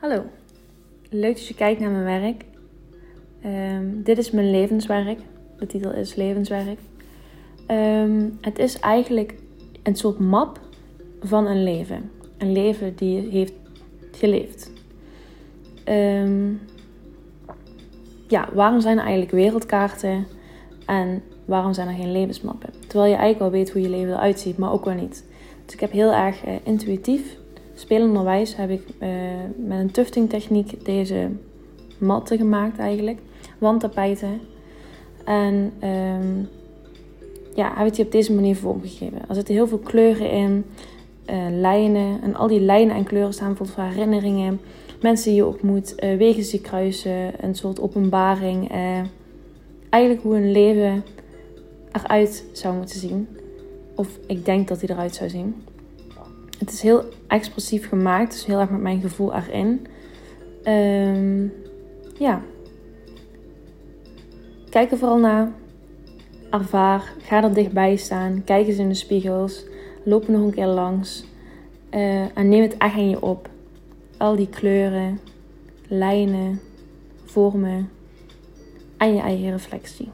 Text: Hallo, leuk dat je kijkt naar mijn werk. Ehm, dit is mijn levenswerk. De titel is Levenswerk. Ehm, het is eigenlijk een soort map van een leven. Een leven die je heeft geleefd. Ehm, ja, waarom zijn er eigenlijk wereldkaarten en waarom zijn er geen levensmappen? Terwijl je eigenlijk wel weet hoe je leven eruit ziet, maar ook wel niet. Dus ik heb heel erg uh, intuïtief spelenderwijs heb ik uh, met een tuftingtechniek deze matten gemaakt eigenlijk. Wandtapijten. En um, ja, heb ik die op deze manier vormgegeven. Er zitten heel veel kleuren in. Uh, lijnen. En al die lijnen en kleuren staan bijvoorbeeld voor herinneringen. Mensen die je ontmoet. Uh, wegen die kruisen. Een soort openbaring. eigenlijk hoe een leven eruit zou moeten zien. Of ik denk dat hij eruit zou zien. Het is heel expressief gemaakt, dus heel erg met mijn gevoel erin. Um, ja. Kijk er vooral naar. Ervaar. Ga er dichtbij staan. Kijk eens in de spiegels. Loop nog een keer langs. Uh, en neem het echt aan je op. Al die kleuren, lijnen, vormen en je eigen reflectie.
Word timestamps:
Hallo, 0.00 0.22
leuk 1.10 1.34
dat 1.34 1.46
je 1.46 1.54
kijkt 1.54 1.80
naar 1.80 1.90
mijn 1.90 2.20
werk. 2.22 2.44
Ehm, 3.42 4.02
dit 4.02 4.18
is 4.18 4.30
mijn 4.30 4.50
levenswerk. 4.50 5.18
De 5.58 5.66
titel 5.66 5.92
is 5.92 6.14
Levenswerk. 6.14 6.78
Ehm, 7.66 8.28
het 8.40 8.58
is 8.58 8.78
eigenlijk 8.78 9.34
een 9.82 9.96
soort 9.96 10.18
map 10.18 10.60
van 11.22 11.46
een 11.46 11.62
leven. 11.62 12.10
Een 12.38 12.52
leven 12.52 12.96
die 12.96 13.22
je 13.22 13.28
heeft 13.30 13.52
geleefd. 14.12 14.72
Ehm, 15.84 16.52
ja, 18.28 18.48
waarom 18.52 18.80
zijn 18.80 18.96
er 18.96 19.02
eigenlijk 19.04 19.32
wereldkaarten 19.32 20.26
en 20.86 21.22
waarom 21.44 21.72
zijn 21.72 21.88
er 21.88 21.94
geen 21.94 22.12
levensmappen? 22.12 22.70
Terwijl 22.86 23.10
je 23.10 23.16
eigenlijk 23.16 23.38
wel 23.38 23.60
weet 23.60 23.70
hoe 23.70 23.82
je 23.82 23.88
leven 23.88 24.12
eruit 24.12 24.40
ziet, 24.40 24.58
maar 24.58 24.72
ook 24.72 24.84
wel 24.84 24.94
niet. 24.94 25.24
Dus 25.64 25.74
ik 25.74 25.80
heb 25.80 25.92
heel 25.92 26.12
erg 26.12 26.46
uh, 26.46 26.52
intuïtief 26.62 27.38
spelenderwijs 27.80 28.56
heb 28.56 28.70
ik 28.70 28.82
uh, 29.00 29.08
met 29.56 29.78
een 29.78 29.90
tuftingtechniek 29.90 30.84
deze 30.84 31.28
matten 31.98 32.38
gemaakt 32.38 32.78
eigenlijk. 32.78 33.18
Wandtapijten. 33.58 34.40
En 35.24 35.72
um, 35.82 36.48
ja, 37.54 37.72
heb 37.74 37.86
ik 37.86 37.94
die 37.94 38.04
op 38.04 38.12
deze 38.12 38.32
manier 38.32 38.56
vormgegeven. 38.56 39.18
Er 39.28 39.34
zitten 39.34 39.54
heel 39.54 39.68
veel 39.68 39.78
kleuren 39.78 40.30
in. 40.30 40.64
Uh, 41.30 41.46
lijnen. 41.50 42.22
En 42.22 42.34
al 42.34 42.46
die 42.46 42.60
lijnen 42.60 42.96
en 42.96 43.04
kleuren 43.04 43.32
staan 43.32 43.48
bijvoorbeeld 43.48 43.78
voor 43.78 43.86
herinneringen. 43.86 44.60
Mensen 45.00 45.30
die 45.30 45.40
je 45.40 45.46
ontmoet. 45.46 45.94
Uh, 45.96 46.16
wegen 46.16 46.50
die 46.50 46.60
kruisen. 46.60 47.44
Een 47.44 47.54
soort 47.54 47.80
openbaring. 47.80 48.70
eigenlijk 49.90 50.22
hoe 50.22 50.36
een 50.36 50.52
leven 50.52 51.04
eruit 51.92 52.44
zou 52.52 52.76
moeten 52.76 52.98
zien. 52.98 53.28
Of 53.94 54.18
ik 54.26 54.44
denk 54.44 54.68
dat 54.68 54.80
hij 54.80 54.88
eruit 54.88 55.14
zou 55.14 55.30
zien. 55.30 55.54
Het 56.60 56.72
is 56.72 56.82
heel 56.82 57.04
expressief 57.26 57.88
gemaakt, 57.88 58.32
dus 58.32 58.46
heel 58.46 58.58
erg 58.58 58.70
met 58.70 58.80
mijn 58.80 59.00
gevoel 59.00 59.34
erin. 59.34 59.86
Um, 60.64 61.52
ja. 62.18 62.42
Kijk 64.70 64.90
er 64.90 64.98
vooral 64.98 65.18
naar. 65.18 65.52
Ervaar. 66.50 67.12
Ga 67.18 67.42
er 67.42 67.54
dichtbij 67.54 67.96
staan. 67.96 68.44
Kijk 68.44 68.66
eens 68.66 68.78
in 68.78 68.88
de 68.88 68.94
spiegels. 68.94 69.64
Loop 70.04 70.28
nog 70.28 70.40
een 70.40 70.54
keer 70.54 70.66
langs. 70.66 71.24
Uh, 71.94 72.38
en 72.38 72.48
neem 72.48 72.62
het 72.62 72.76
echt 72.76 72.94
aan 72.94 73.10
je 73.10 73.22
op. 73.22 73.48
Al 74.16 74.36
die 74.36 74.48
kleuren, 74.48 75.20
lijnen, 75.88 76.60
vormen 77.24 77.90
en 78.96 79.14
je 79.14 79.20
eigen 79.20 79.50
reflectie. 79.50 80.08